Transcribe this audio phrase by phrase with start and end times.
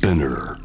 [0.00, 0.56] Spinner.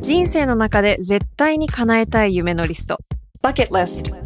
[0.00, 2.98] 人生の中で絶対に叶えたい夢のリスト
[3.40, 4.25] Bucket List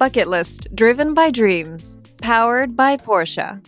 [0.00, 3.60] バケットリスト Driven by Dreams Powered by Porsche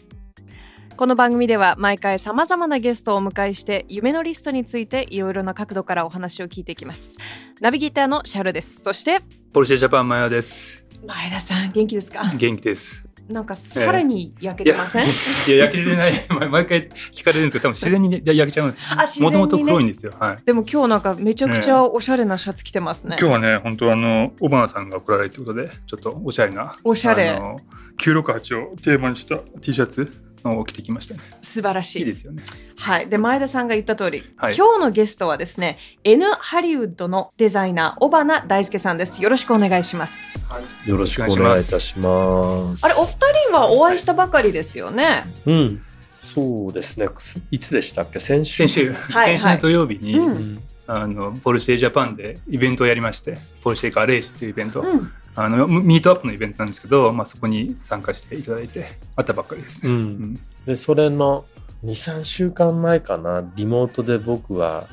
[0.97, 7.19] この番組では毎回様々なゲストをお迎えして夢のリストについていろいろな角度からお話を聞いていきます
[7.61, 9.19] ナビゲーターのシャルですそして
[9.53, 10.83] ポルシェジャパン前田です。
[11.07, 12.25] 前田さん元気ですか？
[12.39, 13.05] 元気です。
[13.29, 15.11] なんかさらに焼けてません、い
[15.51, 16.13] や、焼けてない。
[16.29, 19.23] 毎毎回聞かれるんですけど、多分自然に、ね、焼けちゃうんです。
[19.23, 20.13] もともと黒いんですよ。
[20.19, 20.37] はい。
[20.45, 26.77] でも今日なんかめちゃくちゃおしゃれなシャツ着てますね、今日はね、本当あの、オバナさんが来られるということで、ちょっとおしゃれな。
[26.85, 27.57] おしゃれあの
[27.99, 31.21] 968をテーマにした T シャツを着てきましたね。
[31.41, 32.43] 素晴らしいいいですよね。
[32.77, 33.09] はい。
[33.09, 39.23] で、前田さんが言った通り、はい今日のゲストはですね、N ハリウッドのデザイナー、尾花大輔さんです。
[39.23, 40.51] よろしくお願いします。
[40.87, 42.85] よろしくお願いいたします。
[42.85, 43.13] あれ、お二
[43.49, 45.25] 人はお会いしたばかりですよね？
[45.47, 45.83] うん。
[46.19, 47.09] そうですね。
[47.51, 48.21] いつでしたっけ？
[48.21, 48.69] 先週。
[48.69, 50.63] 先週、はい先週の土曜日に、うんうん。
[50.87, 54.83] あの、ポルシェジャパンでイベントをやりまして、ポルシェガレージっていうイベント。
[54.83, 55.13] うん。
[55.35, 58.83] あのミートアップのイベントなんですけど、まあ、そこに参加していただいて
[59.17, 59.95] 会ったばっかりですうね。
[59.95, 60.41] ん。
[60.67, 61.45] で、それの
[61.85, 64.89] 2、3週間前かな、リモートで僕は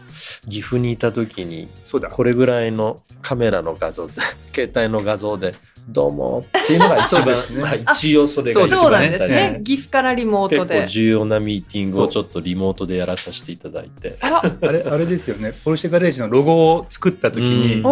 [0.49, 2.09] 岐阜にいた時に、そうだ。
[2.09, 4.13] これぐらいのカメラの画像で、
[4.53, 5.53] 携帯の画像で、
[5.89, 9.61] どうもっていうのが一番、 ねまあ一応それが一そうなん番ですね。
[9.63, 10.75] 岐阜からリモートで。
[10.75, 14.17] 結構重要なミーティングをちょっとリモートでやらさせていただいて。
[14.21, 15.53] あれあれですよね。
[15.63, 17.89] ポルシェガレージのロゴを作った時に、うんあ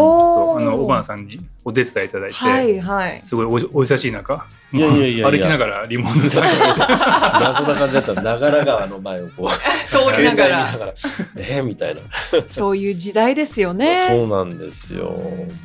[0.60, 3.22] のオバナさんにお手伝いいただいて、はいはい。
[3.24, 10.72] すごいおお久しい中、いやいやいやいや 歩きながらリモートさせて謎な感じだったら長良川の前をこう通りながら。
[10.72, 10.94] ながら
[11.36, 12.02] えーみたいな、
[12.48, 14.08] そういう時代ですよね。
[14.10, 15.10] そうなんですよ。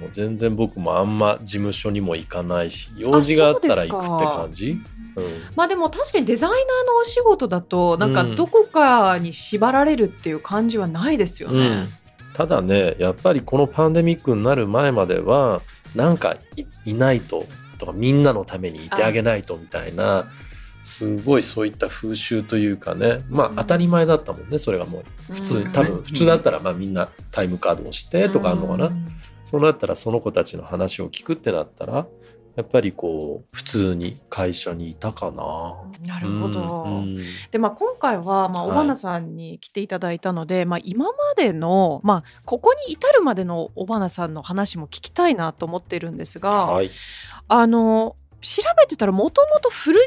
[0.00, 4.70] もう全然僕もあんま事務所にも行かないし用事があったら行くって感じ。
[4.70, 4.82] うん
[5.56, 6.62] まあでも確かにデザイナーの
[7.02, 8.36] お仕事だとなんかうん。
[8.36, 11.58] どこかに縛られるっていう感じはないですよね。
[11.58, 11.88] うん。
[12.32, 15.60] ただねやっぱりこのパンデミックになる前までは
[15.94, 17.44] なんかいいないと
[17.78, 20.30] とかみんなのためにいてあげないとみたいな
[20.82, 23.20] すごいそういった風習というかね。
[23.28, 23.56] まあうん。
[23.56, 25.32] 当たり前だったもんねそれがもう。
[25.32, 25.72] 普通にうん。
[25.72, 29.08] 多分普通だったらまあみんなタイムカードをしてとかあるのかな、うん
[29.44, 32.06] そうなったらその子たちの話を聞くってなったら
[32.54, 35.74] やっぱりこう普通に会社にいたかな。
[36.06, 36.84] なるほど。
[36.84, 37.16] うん
[37.50, 38.70] でまあ、今回は、まあ、はい。
[38.72, 46.90] 尾花さんに来ていただいたので、まあ、今までの、まあ、ここに至るまでの尾花さんの話も聞きたいなと思ってるんですが、はい、
[47.48, 50.02] あの調べてたらもともと古着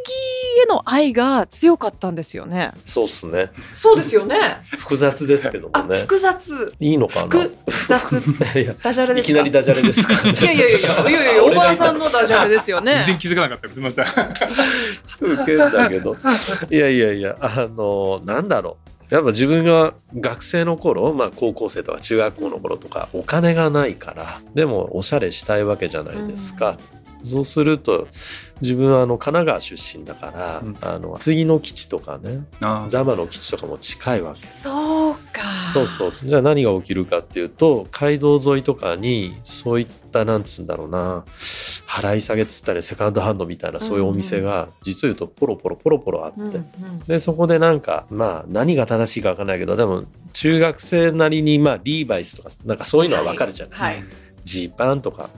[0.62, 2.74] への愛が強かったんですよね。
[2.86, 3.50] そうっすね。
[3.74, 4.38] そうですよね。
[4.78, 5.98] 複雑ですけどあもね。
[6.00, 6.74] 複雑。
[6.80, 7.22] いいのかな？
[7.30, 7.56] 複
[7.88, 8.16] 雑。
[8.60, 9.32] いやダジャレですか？
[9.32, 12.96] いきなりダジャレですかいやいやいやいやいやいや尾花 さんのダジャレですよね。
[12.98, 13.06] 全。
[13.08, 14.06] 然気づかなかったすみません。
[15.22, 16.18] 受けんだけど。
[16.70, 18.78] いやいやいやあのなんだろ
[19.12, 19.14] う。
[19.14, 26.80] やっぱ自分が学生の頃、まあ、高校生とか中学校の頃とかお金がないからでもおしゃれしたいわけじゃないですか、
[27.26, 28.08] そうすると
[28.62, 30.78] 自分はあの神奈川出身だから、うん。
[30.82, 35.42] あの次の基地とかねあ座間の基地とかも近いわけそうか。
[35.74, 36.12] そうそう。
[36.12, 41.26] じゃあ何が起きるかっていうと街道沿いとかにそういったなんつうんだろうな
[41.88, 46.98] 払い下げっつったりセカンドハンドみたいなそういうお店が実を言うとポロポロポロポロあって、うんうん。
[47.08, 54.04] でそこでなんかまあ何が正しいか分かんないけどでも中学生なりにまあリーバイスとかなんかそういうのは分かるじゃない、はい。
[54.44, 55.30] ジーパンとか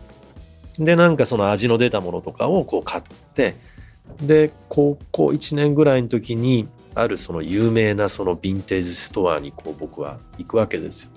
[0.80, 3.04] でなんかその味の出たものとかをこう買っ
[3.34, 3.56] て
[4.22, 11.12] で高校1年ぐらいの時にあるその有名なそのヴィンテージストアにこう僕は行くわけですよ。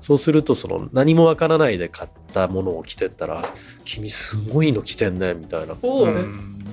[0.00, 3.42] そうするとその何もわからないで買ったものを着てったら
[3.86, 5.68] 「君すごいの着てんね」みたいな。
[5.68, 5.78] だか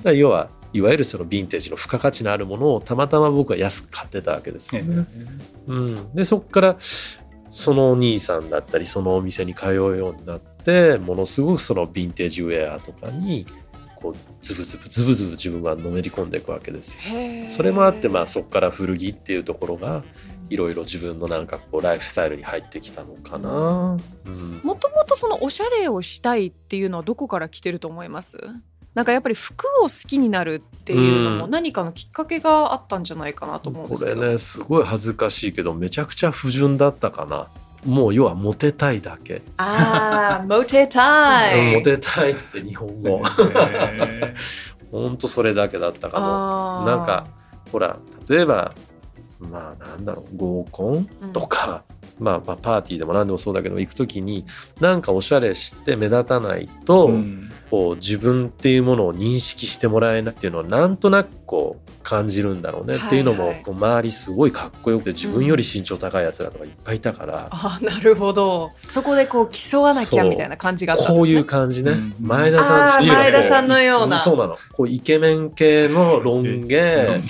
[0.04, 4.82] ら要はいわゆるそのヴィンテージの付加価値のあるものをたまたま僕は安く買ってたわけですよ。
[4.82, 5.06] ね
[5.66, 6.76] うん、でそこから
[7.50, 13.46] そのお兄さんだったりそのお店に通うようになっってものすごくそのヴィンテージウェアとかに
[13.96, 17.00] こうズブズブズブズブ自分がのめり込んでいくわけですよ。
[17.48, 20.02] それもあってまあそこから古着っていうところが
[20.50, 23.98] いろいろ自分のなんかこうライフスタイルに入ってきたのかな。
[24.26, 28.38] うんもともとそのおしゃれをしたいっていうのはどこから来てると思います？
[28.94, 34.26] なんかやっぱり服を好きになるっていうのもうん何かのきっかけがあったんじゃないかなと思うんでこれすけど。
[34.32, 37.48] ねすごい恥ずかしいけどめちゃくちゃ不純だったかな。
[37.84, 39.42] もう要はモテたいだけ。
[39.56, 41.76] ああ、モテたい。
[41.76, 43.22] モテたいって日本語。
[43.54, 44.34] え
[44.92, 46.86] ほんとそれだけだったかも。
[46.86, 47.26] なんか
[47.70, 47.96] ほら
[48.28, 48.72] 例えば
[49.40, 51.06] まあなんだろう合コン？
[51.32, 51.82] とか、
[52.20, 54.44] まあ、まあパーティーでも何でもそうだけど行く時に
[54.80, 68.72] なんかおしゃれして目立たないと、ーうんこう自分っていうものを認識してもらえないっていうのはなんとなくこう感じるんだろうね、はいっていうのもはいこう周りすごいかっこよくて自分より身長高いやつらとかいっぱいいたから、あーなるほど。
[68.88, 71.18] そこでこう競わなきゃみたいな感じがあったんですね。
[71.18, 74.18] こういう感じね、うん前田さん前田さんのような。
[74.18, 74.56] そうなの。
[74.72, 77.22] こうイケメン系のロン毛、ロン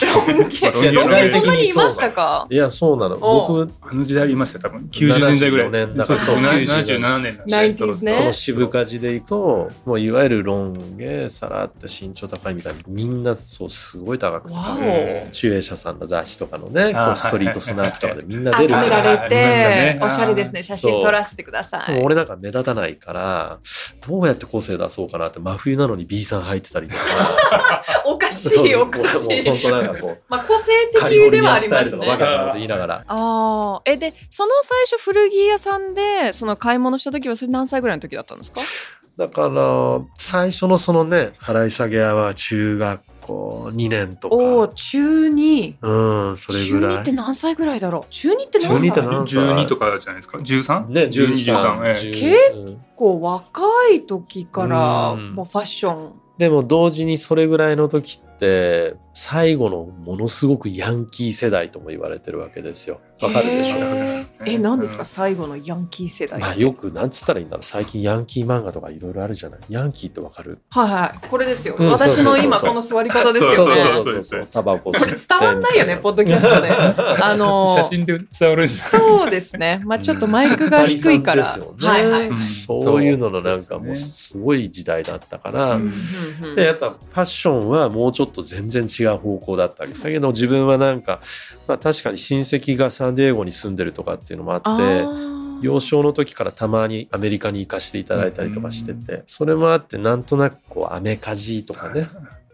[0.51, 0.71] 毛。
[0.71, 1.25] ロン毛。
[1.29, 2.49] そんなにいましたか？
[2.51, 3.17] いやそうなの。
[3.17, 4.89] お僕あの時代ありましたよ多分。
[4.91, 5.69] 90年代ぐらい。
[5.69, 6.19] 74年だから。
[6.19, 8.13] そうそうそう77年だナインティーズね。
[8.13, 15.27] その渋かじでいくともういわゆるロン毛さらって身長高いみたいなみんなそうすごい高くて。
[15.33, 20.63] 集英社さんの雑誌とかのねこうストリートスナップとかでみんなあ出る止められてね、おしゃれですね。
[20.63, 22.01] 写真撮らせてください。
[22.03, 23.59] 俺なんか目立たないから
[24.07, 27.03] どうやって個性出そうかなって真冬なのに B さん入ってたりとか
[28.07, 29.59] おかしい、おかしい本。
[29.61, 32.07] 当なんかこうまあ、個性的ではありますね。
[32.55, 38.61] 言いながらああ、え、で、その最初古着屋さんで、その買い物した時は、それ何歳ぐらいの時だったんですか？
[39.17, 45.77] だから最初のそのね払い下げ屋は中学校2年とおお、か中二？
[45.81, 45.93] う
[46.33, 48.11] んそれぐらいって何歳ぐらいだろう？
[48.11, 48.81] 中二って何歳？
[48.81, 50.89] 中二って何歳？12とかじゃないですか？13?
[50.89, 53.63] ね12 13 13ええ10結うん構若
[53.93, 56.13] い時から、うんもうファッション。
[56.39, 58.32] でも同時にそれぐらいの時って
[59.15, 63.01] 最後のものすごくヤンキー世代とも言われてるわけですよ。
[63.21, 63.77] わかるでしょ？
[63.77, 64.27] へー。
[64.47, 66.49] え、何ですか、うん最後のヤンキー世代って。
[66.49, 67.63] まあよくなんつったらいいんだろう。
[67.63, 69.61] 最近ヤンキー漫画とかいろいろあるじゃない。
[69.69, 70.61] ヤンキーってわかる？
[70.71, 71.77] はいはい、これですよ。
[71.79, 72.45] うん私のそうそうそうそう。
[72.45, 74.01] 今この座り方ですそうよね。
[74.03, 74.47] そうそう。
[74.47, 76.71] タバコ吸伝わんないよね、ポッドキャストで。
[77.23, 79.83] あのー写真で伝わるんじゃないそうですね。
[79.85, 81.57] まあちょっとマイクが低いから。
[81.57, 82.29] ねはいはい。
[82.29, 82.37] うん。
[82.37, 85.79] そういうののなんかもうすすごい時代だったから、
[86.57, 91.21] でやっぱファッションはもうちょっと全然違う方向だったわけだけど自分はなんか、
[91.67, 95.33] まあ、確かに親戚がサンディエゴに住んでるとかっていうのもああってー。
[95.63, 102.09] 幼少の時からたまにアメリカに行かせていただいたりとかしててそれもあってなんとなくこうアメカジとかね、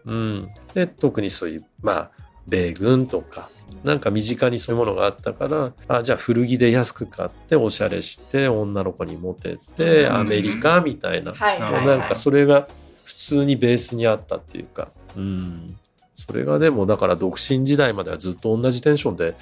[0.05, 2.11] うん、で特にそういうまあ
[2.47, 3.49] 米軍とか
[3.83, 10.15] なんか身近にそういうものがあったからあじゃあ古着で安く買っておしゃれして女の子にモテてうん。
[10.15, 11.33] アメリカみたいな。
[11.33, 11.85] はいはいはい。
[11.85, 12.67] なんかそれが
[13.05, 15.77] 普通にベースにあったっていうか、うん、
[16.15, 19.35] それがでもだから独身時代まではずっと同じテンションで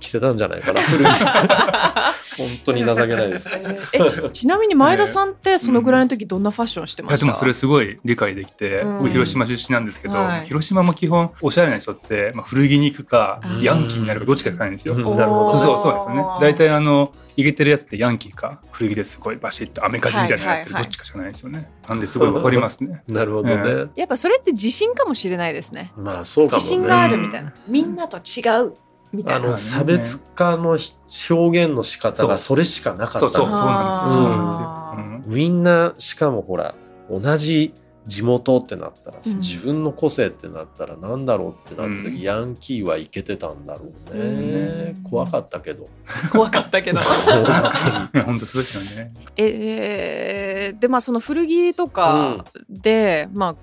[0.00, 1.08] 来てたんじゃないかな古着
[2.36, 3.48] 本当に情けないです。
[3.92, 8.98] えち ちなみに前田さんってそのぐらいの時どんなファッションしてました、いやでもそれすごい理解できて、うん。
[8.98, 10.46] 僕広島出身なんですけど、はい。
[10.46, 14.94] 広島も基本おしゃれな人って、まあ、古着に行くかうんヤンキーになるかどっちかじゃないんですよ。
[14.94, 16.24] なるほどそうそうですよね。
[16.40, 21.70] 大体あのイケてるやつってヤンキーか古着ですごいバシッとアメカジみたいなのやってるどっちかじゃないですよね。
[21.88, 23.02] なんですごいわかりますね。
[23.08, 25.92] なるほどね、うやっぱそれって自信かもしれないですね。
[25.96, 26.64] まあそうかもね。
[26.64, 28.74] 自信があるみたいな、みんなと違う
[29.14, 29.46] みたいな。
[29.46, 33.18] あの差別化の表現の仕方がそれしかなかった。
[33.20, 33.40] そうそう。
[33.42, 34.14] そうのなんです。
[34.14, 34.46] そうなん。
[34.46, 35.34] ですよ。
[35.34, 36.74] みんなしかもほら
[37.10, 37.72] 同じ
[38.06, 39.36] 地元ってなったらさ、うん。
[39.38, 42.20] 自分の個性ってなったらなんだろうってなった時、うん。
[42.20, 45.88] ヤンキーはいけてたんだろうね、うん怖かったけど。
[46.30, 47.00] 怖かったけど。
[47.00, 47.40] 本当に。
[47.40, 47.46] い
[48.14, 49.12] や本当そうですよね。
[49.36, 53.56] えーでまあその古着とかで、まあ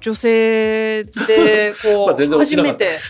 [0.00, 2.98] 女性でこう、 初めて。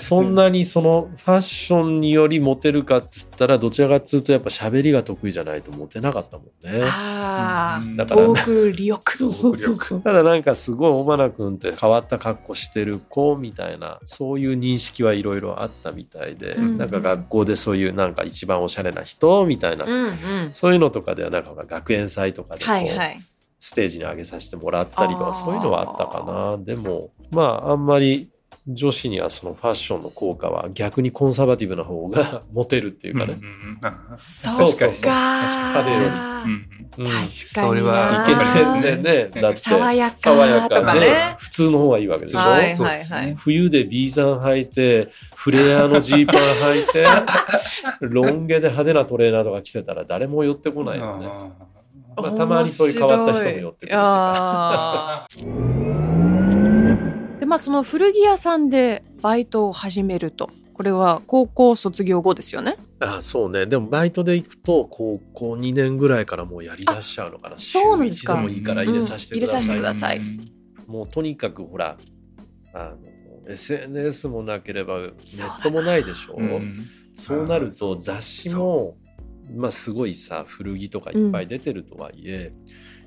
[0.00, 6.82] そんなにそのファッションによりモテるかっつったらどちらかっつうとやっぱ喋りが得意じゃないとモテなかったもんね。
[6.84, 7.96] あうん。
[7.96, 10.00] だからあトーク力そうそうそう。
[10.00, 20.16] ただなんかすごい尾花君って変わった格好してる子みたいなそういう認識はいろいろあったみたいで、うんなんか学校でそういうなんか一番おしゃれな人みたいな、うんうん。
[20.52, 23.20] そういうのとかではなんか学園祭とかでこう、はいはい
[23.60, 26.58] ステージに上げさせてもらったりとかそういうのはあったかな。
[26.64, 28.30] でもまああんまり
[28.66, 36.66] 女子にはそのファッションの効果は逆にコンサバティブな方が モテるっていうかね、うんうんあそうか派手よりうん
[36.98, 37.24] うん確かに
[37.68, 41.36] それはなイケあメンでねだって爽やか爽やかとかね。
[41.38, 43.34] 普通の方がいいわけでしょ、はいはいはい。
[43.36, 46.36] 冬で B さん履いてフレアのジーパン
[46.74, 47.06] 履いて
[48.00, 51.28] ロン毛で派手なトレーナーとか着てたら誰も寄ってこないよね。
[52.16, 53.96] あまあたまにそういう変わった人も寄ってくる
[57.40, 60.50] でまあその古着屋さんでバイトを始めると。
[60.72, 62.78] これは高校卒業後ですよね。
[63.00, 63.66] あそうね。
[63.66, 67.58] でもバイトで行くと高校2年ぐらいからもうやりだしちゃうのかな。
[67.58, 68.32] そうなんですか。
[68.32, 69.66] 週一でもいいから入れさせてください、うん。
[69.66, 70.20] 入れさせてください。
[70.86, 71.98] もうとにかくほら
[72.72, 72.96] あの
[73.46, 76.86] SNS もなければネットもないでしょ、うん。
[77.14, 78.96] そうなると雑誌も
[79.54, 82.52] まあすごいさ古着とかいっぱい出てるとはいえ、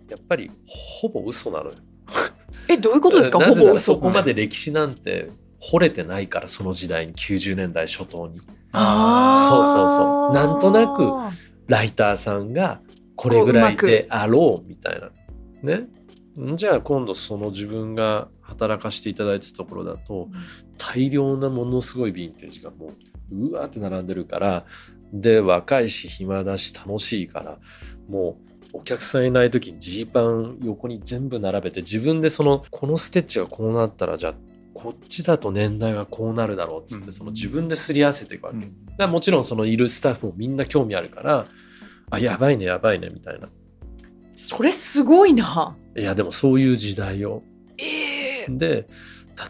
[0.09, 1.75] やっぱりほぼ嘘なのよ。
[2.67, 3.39] えどういうことですか？
[3.39, 8.41] なぜならほぼ嘘そこまで歴史なんて掘れてないからその時代に90年代初頭に。
[8.71, 9.49] あー。
[9.49, 10.33] そうそうそう。
[10.33, 11.35] なんとなく
[11.67, 12.81] ライターさんが
[13.15, 15.09] これぐらいであろうみたいな。
[15.61, 15.87] ね。
[16.39, 20.29] んじゃあ今度その自分が働かせていただいてたところだと
[20.93, 22.91] 大量なものすごいヴィンテージがも
[23.31, 24.65] ううわーって並んでるから
[25.11, 27.57] で若いし暇だし楽しいから
[28.07, 28.37] も
[28.73, 34.33] うお客さんいない時にジーパン横に全部並べて自分でそのこのステッチがこうなったらじゃあ
[34.73, 37.11] こっちだと年代がこうなるだろうっつって、うん。
[37.13, 38.73] その自分ですり合わせていくわけ、うん。
[38.97, 41.45] らもちろんそのいるスタッフもみんな興味あるから
[42.09, 43.49] あやばいねやばいねみたいな。
[44.33, 45.77] それすごいな。
[45.95, 47.43] いやでもそういう時代よ。
[47.77, 48.87] ええで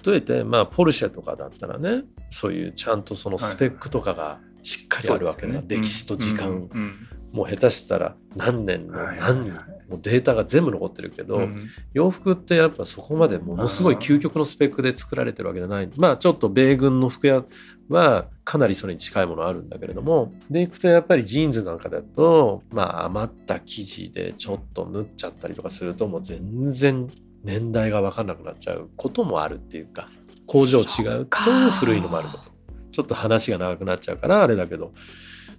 [0.05, 5.81] 例えてまあポルシェとかだったらねそういうちゃんとそのスペックとかがしっかりあるわけだ、そうですよね。
[5.81, 9.53] 歴史と時間、うんうんもう下手したら何年のはい何人
[9.89, 11.69] もうデータが全部残ってるけど、うん。
[11.93, 15.89] 洋服ってやっぱそこまでものすごい究極のスペックで作られてるわけじゃない。
[15.97, 17.43] まあちょっと米軍の服屋
[17.89, 27.09] はかなりそれに近いものあるんだけれどもでいくとやっぱりジーンズなんかだとまあ余った生地でちょっと縫っちゃったりとかするともう全然
[27.43, 30.07] 年代が分かんなくなっちゃうこともあるっていうか
[30.47, 31.37] 工場違うと
[31.79, 32.37] 古いのもあると。
[32.37, 32.45] か。
[32.91, 34.91] ちょっと話が長くなっちゃうからあれだけど。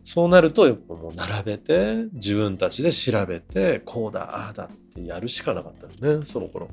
[0.05, 6.69] そうなるとやっぱもう並べて自分たちで調べてこうだああだってやるしかなかったよねその頃。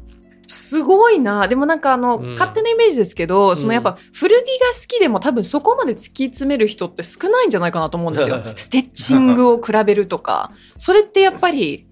[0.51, 1.47] すごいな。
[1.47, 2.31] でもなんかあの、うん。
[2.33, 3.57] 勝手なイメージですけど、ん。
[3.57, 8.41] そのやっぱ古着が好きでも多分そこまで突き詰める人って少ないんじゃないかなと思うんですよ。
[8.55, 10.51] ステッチングを比べるとか。
[10.77, 11.87] それってやっぱり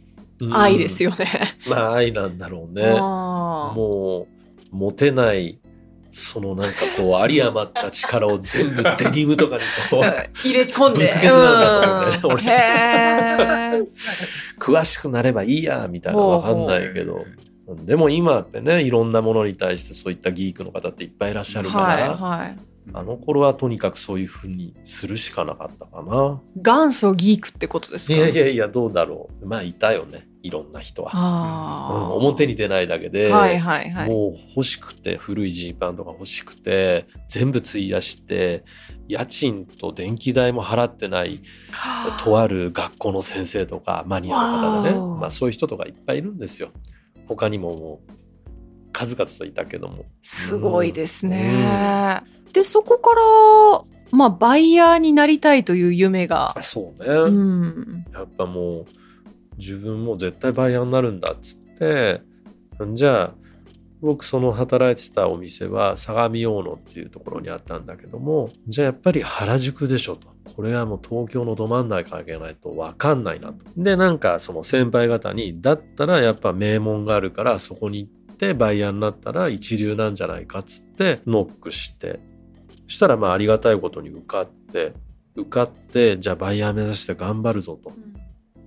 [0.51, 1.09] 愛ですよ。
[1.09, 1.25] よね、
[1.67, 2.91] まあ愛なんだろうね。
[2.91, 4.27] も
[4.71, 5.59] うモテない
[6.11, 10.03] そのなんかこう有り余った力を全部デニムとかにこう
[10.47, 11.01] 入れ込んで。
[11.01, 11.35] ぶつけてたん
[12.11, 12.41] だと思うん。
[14.59, 17.25] 詳しくなればいいやみたいなわかんないけど。
[17.75, 22.57] でも今ってねいろんなものに対してそういったギークの方っていっぱいいらっしゃるから、はいはい。
[22.91, 26.41] あの頃はとにかくそういうふうにするしかなかったかな。
[26.55, 28.15] 元祖ギークってことですか？
[28.15, 29.45] いやいやいやどうだろう。
[29.45, 30.27] まあいたよね。
[30.41, 31.11] いろんな人は。
[31.13, 32.11] うん。
[32.13, 34.09] 表に出ないだけで、はいはいはい。
[34.09, 38.63] もう欲しくて古いジーパンとか欲しくて全部費やして
[39.07, 42.23] 家賃と電気代も払ってないはあ。
[42.23, 46.69] とある学校の先生とかマニアの方でね、まあ、そういう人とかいっぱいいるんですよ。
[47.29, 48.11] 他にももう
[48.91, 50.05] 数々といたけども。
[50.23, 52.23] すごいですね。
[52.51, 53.21] でそこから
[54.11, 56.57] まあバイヤーになりたいという夢が。
[56.57, 58.85] あ、そうね、うん、やっぱもう
[59.57, 62.21] 自分も絶対バイヤーになるんだっつって
[62.93, 63.33] じゃあ
[64.01, 73.65] 僕その働いてたお店は相模大野っていうところにあったんだけどもじゃあやっぱり原宿でしょとこれはもう東京のど真ん中から行けないと分かんないなと。
[73.77, 82.19] でなんかその先輩方にだったらやっぱ名門があるからそこに行ってバイヤーになったら一流なんじゃないかっつってノックして。
[82.87, 84.93] そしたらまあありがたいことに受かって
[85.35, 87.91] 受かってじゃあバイヤー目指して頑張るぞと。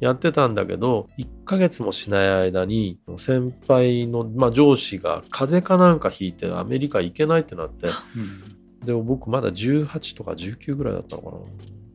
[0.03, 8.52] やってたんだけど1ヶ月もしない間に先輩の、まあ、上司が風邪かなんかひいてアメリカ行けないってなってうん
[8.85, 11.37] でも僕まだ18とか19ぐらいだったのかな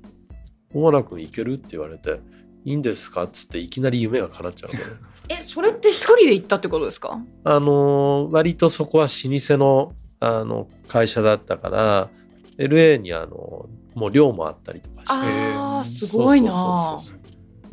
[0.73, 2.19] 「小原君行ける?」って言われて
[2.65, 4.79] 「いいんですか?」っつっていきなり夢が叶っちゃうね。
[5.29, 7.19] えそれって一人で行ったってことですか？
[7.43, 12.09] あのー割とそこは老舗のあの会社だったから
[12.57, 17.21] LA にあのもう寮もあったりとかしてあーすごいなそうそうそう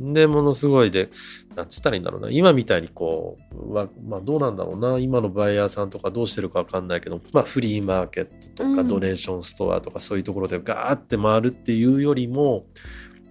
[0.05, 1.09] そうでものすごいで
[1.55, 2.31] なんつったらいいんだろうな。
[2.31, 4.99] 今みたいにこうわまあどうなんだろうな。
[4.99, 8.77] 今のバイヤーさんとかどうしてるかわかんないけど、まあ、フリーマーケットとうん。
[8.77, 12.67] かドネーションストアとかそういうところでガーって回るっていうよりも、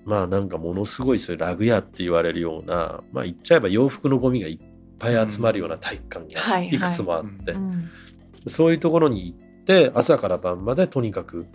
[0.05, 4.59] まあなんかものすごいそういうラグ屋って言われるようなまあ言っちゃえば洋服のゴミがいっ
[4.99, 7.89] ぱい集まるような体育館がはいくつもあって、うん。
[8.47, 11.47] そういうところに行っって朝から晩までとにかく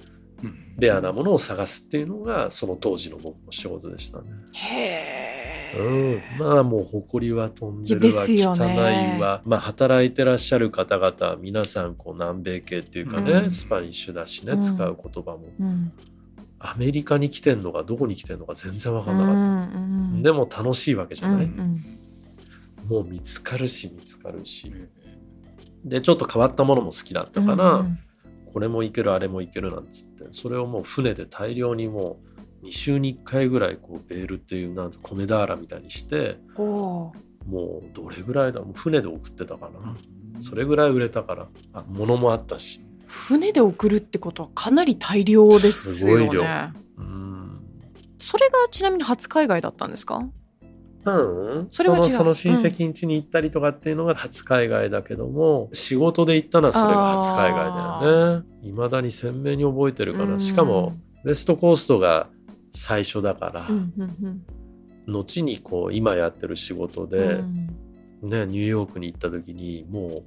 [0.42, 0.74] うん。
[0.78, 4.24] レアなものを探すっていうのがその当時の僕の仕事でしたね。
[4.54, 5.27] へえ、
[5.76, 13.50] うん、まあもう埃は飛んでるでわ、ね汚いわ、まあ、働いてらっしゃる方々は皆さんこう南米系っていうかね、うん。
[13.50, 14.60] スパニッシュだしね、うん。
[14.60, 15.40] 使う言葉も。
[15.58, 15.92] うん。
[16.60, 21.84] アメリカに来てんのかどこに来てんのか全然分かんなかった、うんでも楽しいわけじゃない、うん
[22.88, 24.72] もう見つかるし見つかるし。
[25.84, 27.98] でちょっと変わったものも好きだったうんから、うん。
[28.52, 30.24] これもいけるあれもいけるなんつって。
[30.32, 32.27] それをもう船で大量にもう
[32.62, 37.12] 2週に1回ぐらいこうベールっていうなんて米俵みたいにしても
[37.56, 38.60] うどれぐらいだ？
[38.60, 39.96] もう船で送ってたかな、
[40.40, 41.46] それぐらい売れたから。
[41.72, 42.80] あ物もあったし。
[43.06, 46.42] 船で送るってことはかなり大量ですよすごい量。
[46.42, 46.72] ね。
[46.98, 47.60] うん。
[48.18, 50.28] それがちなみに初海外だったんですか？
[51.06, 51.10] う
[51.60, 58.68] ん、それはその親戚ん家に行ったりとかっていうのが初海外だけども、仕事で行ったのはそれが初海外だよね。
[58.68, 60.38] いまだに鮮明に覚えてるかな。
[60.38, 60.92] しかも
[61.24, 62.28] ウェストコーストが
[62.72, 64.42] 最初だから、うんうん
[65.10, 67.66] 後にこう今やってる仕事うんで、うん。
[68.28, 70.22] ね、ニューヨークに行った時にもう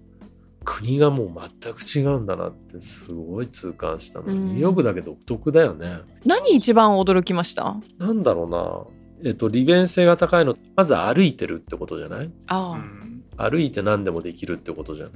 [0.63, 1.29] 国がもう
[1.61, 4.45] 全く違うんだなってすごい痛感したの、うん。
[4.47, 5.99] ニューヨークだけ独特だよね。
[6.25, 7.79] 何一番驚きました？
[7.99, 9.29] なんだろうな。
[9.29, 12.31] えっと利便性が高いのまず歩いてるってことじゃない？
[12.47, 13.23] ああ、うん。
[13.37, 15.13] 歩いて何でもできるってことじゃない？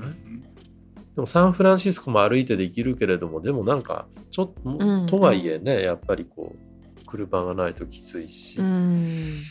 [1.16, 5.08] でもサンフランシスコも歩いてできるけれどもでもなんかちょっと、うん。
[5.08, 6.60] とはいえねやっぱりこう
[7.06, 9.42] 車がないときついし、うん。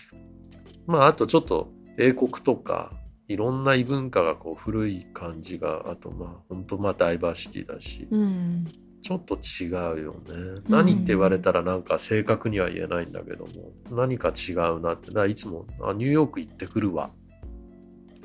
[0.87, 2.92] まああとちょっと英国とか
[3.28, 8.66] いろんな異文化がこう古い感じがあとまあ本当まあダイバーシティだし、うん。
[9.02, 9.70] ちょっと違う
[10.02, 10.62] よね。
[10.68, 15.08] 何って言われたらなんか正確には言えないんだけども何か違うなって。
[15.08, 17.11] だからいつもあニューヨーク行ってくるわ。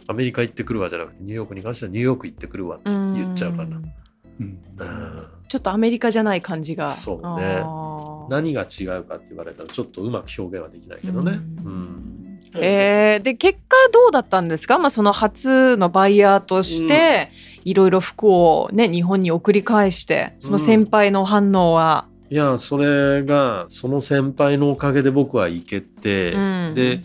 [0.08, 3.94] アメリカ行ってくるわじゃなくてニューヨークに関してはニューヨーク行ってくるわって言っちゃうかな、ん
[4.40, 4.60] うん。
[4.80, 5.28] うん。
[5.48, 6.90] ちょっとアメリカじゃない感じが。
[6.90, 7.64] そうね
[8.30, 11.40] 何が違うかって言われたらちょっとうまく表現はできないけどね。
[11.64, 11.74] ううん。
[11.74, 17.30] んえーで結果どうだったんですか、まあ、その初のバイヤーとして
[17.64, 26.40] いろいろ服を、ね、日本に送り返してその先輩の反応は、いやそれがその先輩のおかげで僕は行けて、う
[26.72, 27.02] んで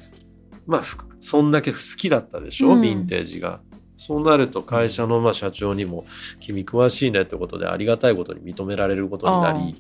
[0.67, 3.61] まあふそんだけ好きだったでしょ、うんヴィンテージが。
[3.97, 6.05] そうなると会社のまあ社長にも
[6.41, 9.77] 「君詳しいね」ってことでありがたいことに認められることになり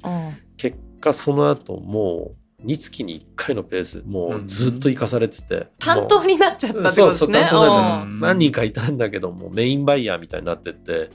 [0.56, 7.06] 結果その後もう2月に1回のペースもうずっと行かされてて、担当になっちゃったってことですね。
[7.06, 11.10] そうそう担当になっちゃううん何人かいたんだけどもメインバイヤーみたいになってって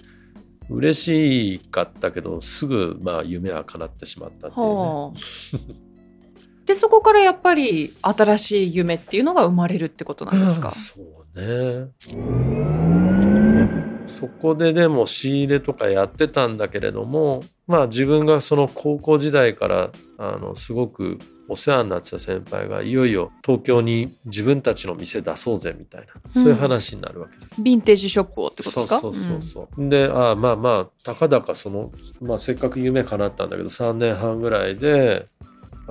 [0.70, 5.76] 嬉しかったけどすぐまあ夢は叶ってしまったっていうね。
[6.66, 10.70] でそこからやっぱり新しい夢っていうのが生まれるってことなんですか？
[10.70, 11.90] そうね。
[14.08, 26.08] そこででも仕入れとかやってたんだけれどもまあ自分がその高校時代からあのすごくお世話になってた先輩がいよいよ東京に自分たちの店出そうぜみたいな
[26.42, 27.62] そういう話になるわけです。
[27.62, 29.00] ヴィンテージショップをってことですか？
[29.00, 35.28] そうそうそうそう、でああまあまあたかだかその、まあ、せっかく夢叶ったんだけど3年半ぐらいで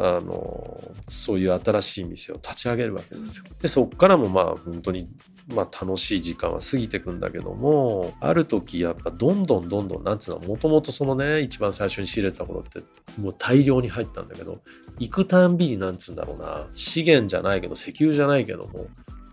[0.00, 3.44] あのそういう新しい店を立ち上げるわけですよ。
[3.60, 5.08] でそっからもまあ本当に、
[5.52, 12.80] まあ、楽しい時間は過ぎてくんだけどもある時やっぱどんどんどんどんなんつうのもともとそのね一番最初に仕入れた頃って
[13.20, 14.60] もう大量に入ったんだけど
[15.00, 18.86] 行くたんびになんつうんだろうな資源じゃないけど石油じゃないけども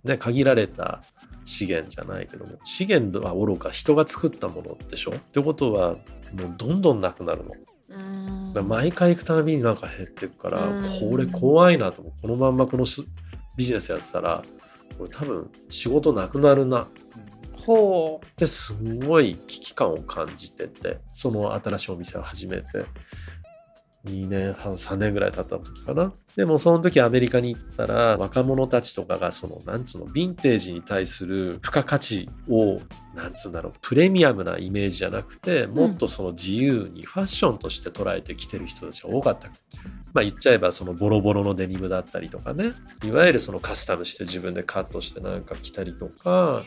[0.04, 1.04] ね限られた
[1.43, 5.12] 資源じゃないけども資源はおろか人が作ったものでしょ？
[5.12, 5.97] ってことはも
[6.47, 7.51] うどんどんなくなるの。
[8.63, 11.00] 毎回行くたびになんか減ってくから、うん。
[11.10, 12.13] これ怖いなと思う。
[12.21, 13.06] このまんまこのし
[13.56, 14.43] ビジネスやってたら
[14.98, 16.84] これ多分仕事なくなるな。
[16.84, 16.88] っ
[17.65, 18.26] ほう。
[18.36, 22.86] てすごい危機感を感じててその新しいお店を始めて
[24.05, 26.13] 2年半3年ぐらい経った時かな。
[26.35, 32.81] でもその時アメリカに行ったら若者たちとかがそのなんつうのヴィンテージに対する付加価値を
[33.15, 39.49] なんつうんだろうプレミアムなイメージじゃなくてもっとその自由にファッションとして捉えてきてる人たちが多かった。
[40.13, 42.73] まあ言っちゃえばそのボロボロのデニムだったりとかね。
[43.03, 46.63] いわゆるそのカスタムして自分でカットしてなんか着たりとか。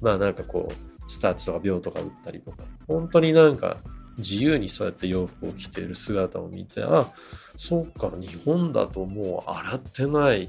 [0.00, 2.64] まあなんかこうスタッズとか鋲とか打ったりとか。
[2.86, 3.78] 本当になんか
[4.18, 7.12] 自由にそうやって洋服を着ている姿を見てあ
[7.56, 10.48] そうか日本だともう洗ってない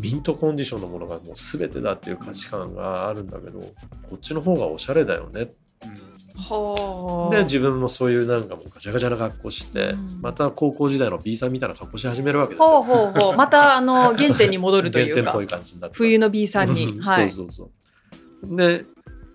[0.00, 5.52] ミントコンディションのものがもう全てだっていう価値観があるんだけどこっちの方がおしゃれだよね
[6.38, 7.34] ほう。
[7.34, 12.66] で自分もそういうなんかもうガチャガチャな格好して、うんまた高校時代の B さんみたいな格好し始めるわけですよ。
[12.66, 13.36] ほうほうほう。
[13.36, 15.38] またあの原点に戻るというか
[15.92, 16.86] 冬の B さんに。
[16.86, 17.30] うんはい。
[17.30, 17.70] そうそう
[18.42, 18.84] そうで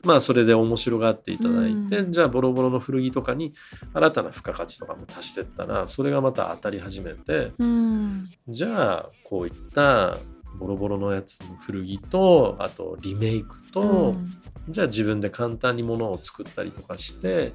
[0.04, 2.12] まあそれで面白がっていただいて、うん。
[2.12, 3.54] じゃあボロボロの古着とかに
[3.94, 8.30] 新たな付加価値とかも足してったらそれがまた当たり始めてうん。
[8.50, 10.18] じゃあこういった
[10.60, 14.34] ボロボロのやつの古着とあとリメイクと、うん。
[14.70, 17.54] じゃあ自分で簡単に物を作ったりとかして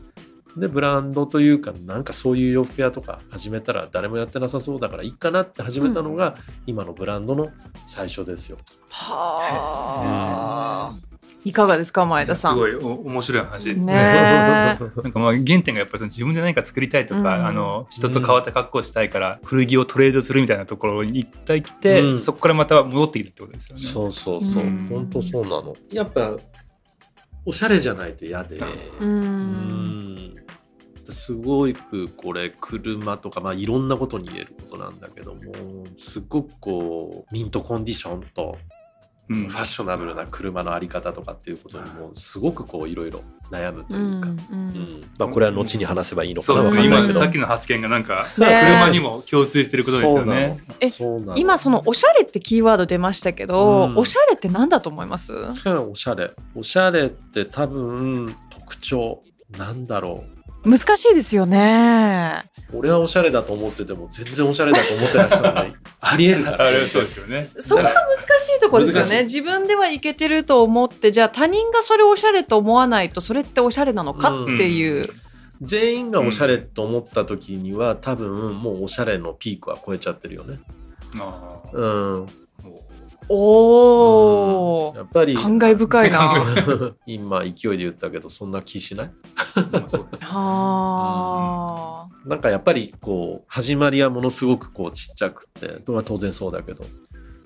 [0.57, 7.51] でブランドというかなんかそういう洋服屋とか始めたら誰もやってなさそうだからいいかなって始めたのが、今のブランドの
[7.87, 8.59] 最初ですよ。
[8.89, 10.99] はあ、
[11.45, 12.55] いかがですか前田さん？
[12.55, 13.87] すごいお面白い話ですね。
[13.87, 23.83] ねえ なんかまあ原点がやっぱりその自分で何か作りたいとか、うんあの人と変わった格好をしたいから古着をトレードするみたいなところに一回来て、うんそこからまた戻ってきるってことですよね。
[23.83, 25.77] そうそうそう、うん本当そうなの。
[25.93, 26.37] やっぱ
[27.45, 28.57] おしゃれじゃないと嫌で。
[29.01, 29.21] ううん
[30.15, 30.35] ん
[31.11, 35.41] すごくこれ車とか、まあ、いろんなことに言えることなんだけども
[35.97, 38.59] すごくこうミントコンディションと
[39.29, 39.49] うん。
[39.49, 46.87] ファッショナブルな車のあり方とかっていうことにもすごくこういろいろ悩むとういうか、んうんまあ、これは後に話せばいいのかなそうですね。
[46.87, 47.21] 今わかんないけど。
[47.21, 48.47] さっきの発言がなんか、ね。
[48.47, 50.59] 車にも共通してることですよね。
[50.81, 50.89] え
[51.37, 53.99] 今そのおしゃれってキーワード出ましたけど、うん。
[53.99, 55.33] おしゃれって何だと思います？
[55.35, 56.31] おしゃれ。
[56.55, 59.23] おしゃれって多分特徴
[59.57, 60.25] なんだろ
[60.65, 62.45] 難しいですよね。
[62.73, 67.49] う俺はおしゃれだと思ってても全然おしゃれだと思ってない人がいありえるから あれそうですよね。
[67.59, 69.23] そこが難しいところですよね。
[69.23, 75.11] 自分ではいけてると思って、じゃあ他人がそれをおしゃれと思わないと、それっておしゃれなのかっていう。
[75.61, 80.61] 全員がおしゃれと思った時には、多分もうおしゃれのピークは超えちゃってるよね。
[81.19, 81.85] ああう
[82.19, 82.27] ん。
[83.29, 86.35] おー、やっぱり感慨深いな。
[87.07, 89.11] 今勢いで言ったけどそんな気しない？
[89.71, 92.29] まあそうですはあ。
[92.29, 96.85] なんかやっぱりこう始まりはものすごくこうちっちゃくてまあ当然そうだけど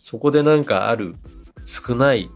[0.01, 1.15] そこでなんかある
[1.65, 2.31] 少ない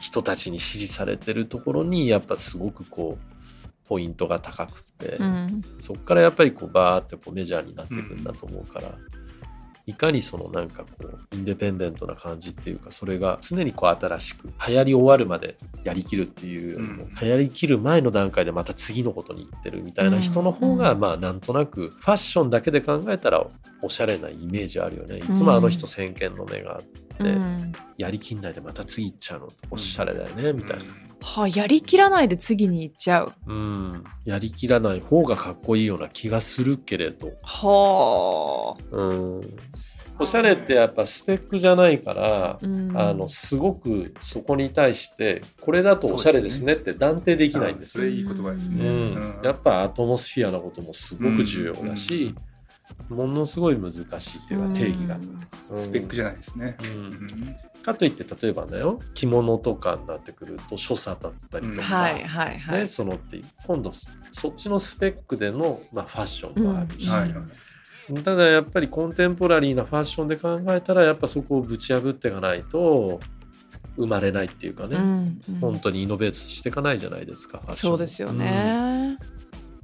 [0.00, 5.62] 人たちに支持されてるところにやっぱすごくこうポイントが高くて、うん。
[5.78, 8.94] そこからやっぱりこうバーってこうメジャーになっていくんだと思うから、
[9.86, 17.14] いかにそのなんかこうインデペンデントな感じっていうかそれが常にこう新しく流行り終わるまでやりきるっていうよりも、うん。
[17.14, 21.00] 流行りきる前の段階でまた次のことに行ってるみたいな人の方が、うん。
[21.00, 23.44] まあなんとなくファッションだけで考えたら
[23.82, 25.18] おしゃれなイメージあるよね。
[25.18, 27.72] いつもあの人先見の目があって、うん。
[27.98, 30.84] やりきんないでまた次行っちゃうのおしゃれだよね、みたいな。
[31.22, 33.32] はあ、やりきらないで次に行っちゃう。
[33.46, 38.96] うん、やりきらない方がかっこいいような気がするけれど、はあ。
[38.96, 39.58] うん、
[40.18, 48.04] おしゃれってやっぱスペックじゃないから、うんあのすごくそこに対してこれだとおしゃれですねって断定できないんですよ。
[48.04, 48.84] それいい言葉ですね。
[48.84, 52.34] ううんん、やっぱアトモスフィアなこともすごく重要だし、
[53.08, 55.16] ものすごい難しいっていうか定義が。
[55.16, 55.38] うん
[55.74, 56.76] スペックじゃないですね。
[56.82, 62.80] うんうんかといって例えばだよ着物とかになってくると所作だったりとか、はいはいはい。
[62.80, 63.92] ね、そのって今度
[64.30, 67.12] そっちのスペックでの、まあ、ファッションもあるし、うん。
[67.12, 67.42] はいは
[68.20, 68.22] い。
[68.24, 73.20] ただやっぱりコンテンポラリーなファッションで考えたらやっぱそこをぶち破っていかないと
[73.96, 75.54] 生まれないっていうかね、うんうん。
[75.60, 79.16] 本当にイノベートしていかないじゃないですかファッションそうですよね。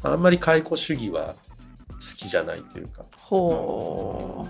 [0.05, 0.11] うん。
[0.13, 1.35] あんまり解雇主義は
[1.91, 3.05] 好きじゃないっていうか。
[3.17, 4.47] ほ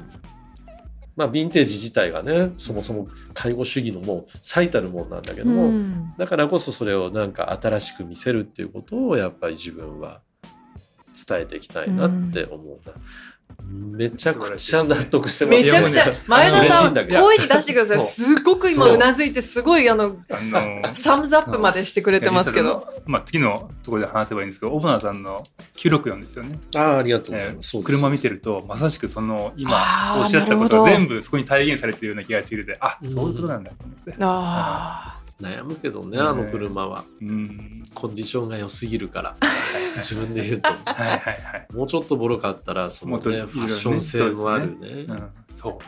[1.18, 5.44] まあヴィンテージ自体がねそもそも介護主義のもう最たるもんなんだけう。
[5.44, 10.20] ども、うんだからこそそれをなんか新しく見せるっていうことをやっぱり自分は
[11.26, 12.92] 伝えていきたいなって思うな。
[13.68, 18.00] めちゃくちゃ納得してますめちゃくちゃ前田さん声に出してください。
[18.00, 22.86] すっごく今そううなずいてすごいあのあのサムズアップまでしてくれてますけど。
[23.06, 25.42] まあ、次のところで話せばいいんですけど、小花さんの
[25.74, 26.58] 記録なんですよね。
[26.76, 27.70] ああありがとうございえます。
[27.70, 34.14] そうーです車見てると、まさしくその今おっしゃったことが全部そこに体現されているような気がしていて、あそういうことなんだと思って。
[34.20, 37.04] あ悩むけどねあの車は。
[37.20, 37.84] うん。
[37.94, 39.36] コンディションが良すぎるから。
[39.96, 40.68] 自分で言うと。
[40.68, 41.66] はいはいはい。
[41.72, 43.42] もうちょっとボロかったらそのもっとね。
[43.42, 44.88] ファッション性もあるね。
[45.08, 45.78] うん、そう。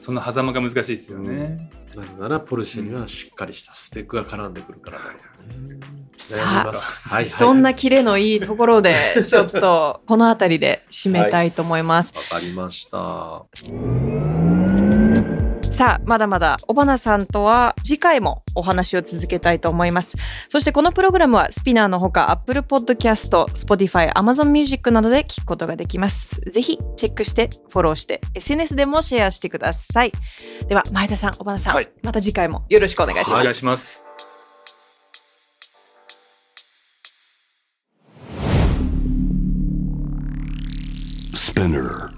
[0.00, 1.70] その狭間が難しいですよね。
[1.96, 5.10] なぜならポルシェにはしっかりしたスペックが絡んでくるからだろ
[5.58, 5.80] うね。
[6.16, 6.74] さあはい
[7.14, 8.94] はいそんなキレのいいところで
[9.26, 11.78] ちょっとこの辺りで締めたいと思い。
[11.82, 12.14] ます。
[12.16, 14.37] わかりました
[15.78, 20.16] さあ、まだまだ、おばなさんとは次回もお話を続けたいと思います。
[20.48, 26.40] そしてこのプログラムはスピナーのほか Apple Podcast、Spotify、Amazon Music などで聞くことができます。
[26.50, 30.10] ぜひチェックして、フォローして、SNS でもシェアしてください。
[30.66, 33.40] では、前田さん、おばなさん、はいまた次回もよろしくお願いします。
[33.40, 34.04] お願いします。
[41.32, 42.17] Spinner.